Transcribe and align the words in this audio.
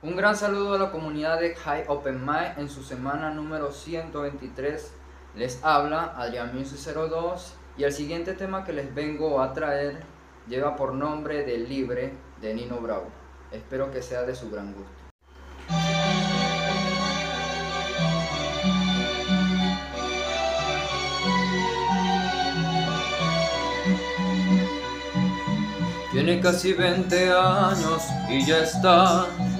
Un 0.00 0.14
gran 0.14 0.36
saludo 0.36 0.74
a 0.74 0.78
la 0.78 0.92
comunidad 0.92 1.40
de 1.40 1.56
High 1.56 1.86
Open 1.88 2.24
Mind 2.24 2.56
en 2.56 2.68
su 2.68 2.84
semana 2.84 3.30
número 3.30 3.72
123. 3.72 4.92
Les 5.34 5.64
habla 5.64 6.14
Adrián 6.16 6.56
Music 6.56 6.78
02 6.94 7.54
y 7.76 7.82
el 7.82 7.92
siguiente 7.92 8.34
tema 8.34 8.62
que 8.62 8.72
les 8.72 8.94
vengo 8.94 9.42
a 9.42 9.52
traer 9.52 10.04
lleva 10.46 10.76
por 10.76 10.94
nombre 10.94 11.42
de 11.42 11.58
Libre 11.58 12.12
de 12.40 12.54
Nino 12.54 12.76
Bravo. 12.76 13.08
Espero 13.50 13.90
que 13.90 14.00
sea 14.00 14.22
de 14.22 14.36
su 14.36 14.48
gran 14.52 14.72
gusto. 14.72 14.92
Tiene 26.12 26.40
casi 26.40 26.72
20 26.72 27.32
años 27.32 28.02
y 28.28 28.46
ya 28.46 28.58
está 28.58 29.26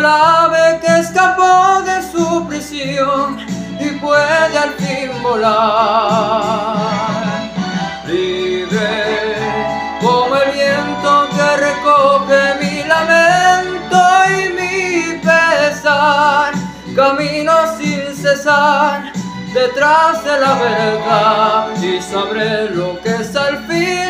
El 0.00 0.06
ave 0.06 0.80
que 0.80 1.00
escapó 1.00 1.82
de 1.82 2.02
su 2.10 2.46
prisión 2.48 3.38
y 3.78 3.88
puede 3.98 4.58
al 4.58 4.70
fin 4.80 5.10
volar. 5.22 6.76
Libre 8.06 9.36
como 10.00 10.36
el 10.36 10.52
viento 10.52 11.28
que 11.34 11.48
recoge 11.66 12.42
mi 12.60 12.82
lamento 12.88 14.00
y 14.38 14.40
mi 14.58 15.18
pesar, 15.18 16.54
camino 16.96 17.54
sin 17.76 18.16
cesar 18.16 19.12
detrás 19.52 20.24
de 20.24 20.40
la 20.40 20.54
verdad 20.54 21.82
y 21.82 22.00
sabré 22.00 22.70
lo 22.70 22.98
que 23.02 23.16
es 23.16 23.36
al 23.36 23.58
fin 23.66 24.09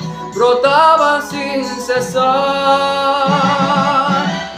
brotaban 0.41 1.21
sin 1.29 1.63
cesar. 1.87 2.25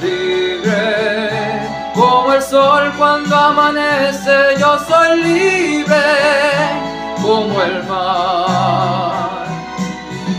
Libre 0.02 1.68
como 1.94 2.34
el 2.34 2.42
sol 2.42 2.84
cuando 2.98 3.36
amanece, 3.36 4.38
yo 4.58 4.80
soy 4.88 5.10
libre 5.22 6.06
como 7.22 7.62
el 7.62 7.84
mar. 7.84 9.46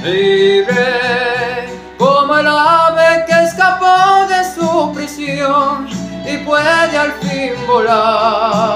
Libre 0.03 1.69
como 1.99 2.39
el 2.39 2.47
ave 2.47 3.25
que 3.27 3.37
escapó 3.49 4.27
de 4.33 4.41
su 4.55 4.93
prisión 4.95 5.89
y 6.27 6.39
puede 6.39 6.97
al 7.05 7.13
fin 7.21 7.53
volar. 7.67 8.74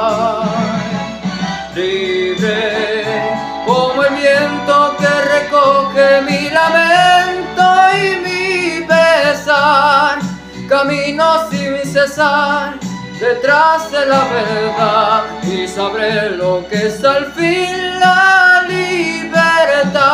Camino 10.69 11.49
sin 11.51 11.79
cesar 11.91 12.79
detrás 13.19 13.91
de 13.91 14.05
la 14.05 14.25
verdad 14.25 15.25
y 15.43 15.67
sabré 15.67 16.31
lo 16.31 16.69
que 16.69 16.89
es 16.89 17.03
al 17.03 17.33
fin 17.33 17.99
la 17.99 18.65
libertad. 18.69 20.11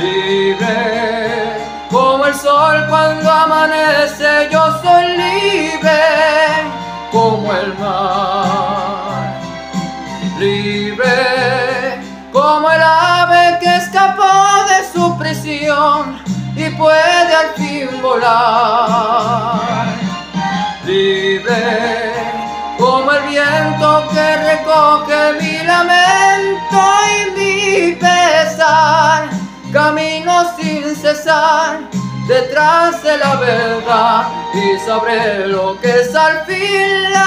Libre 0.00 1.56
como 1.90 2.26
el 2.26 2.34
sol 2.34 2.86
cuando 2.88 3.30
amanece, 3.30 4.48
yo 4.50 4.82
soy 4.82 5.06
libre 5.06 6.02
como 7.12 7.52
el 7.52 7.78
mar. 7.78 9.40
Libre 10.40 12.00
como 12.32 12.68
el 12.68 12.82
ave 12.82 13.58
que 13.60 13.76
escapó 13.76 14.24
de 14.68 14.84
su 14.92 15.16
prisión 15.18 16.31
y 16.56 16.70
puede 16.70 17.34
al 17.34 17.54
fin 17.56 17.88
volar. 18.02 19.60
Libre 20.84 22.12
como 22.78 23.12
el 23.12 23.22
viento 23.28 24.08
que 24.12 24.36
recoge 24.36 25.32
mi 25.40 25.64
lamento 25.64 26.80
y 27.14 27.30
mi 27.38 27.92
pesar, 27.94 29.28
camino 29.72 30.56
sin 30.56 30.94
cesar 30.96 31.80
detrás 32.26 33.02
de 33.02 33.18
la 33.18 33.36
verdad 33.36 34.26
y 34.54 34.78
sabré 34.84 35.46
lo 35.46 35.80
que 35.80 35.90
es 35.90 36.14
al 36.14 36.44
fin 36.46 37.12
la 37.12 37.21